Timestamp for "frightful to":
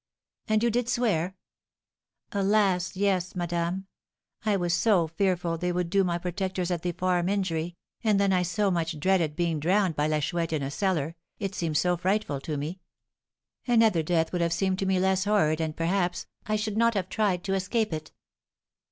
11.97-12.57